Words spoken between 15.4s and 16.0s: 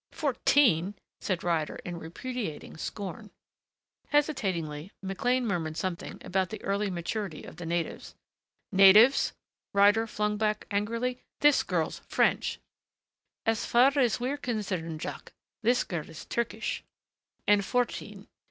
this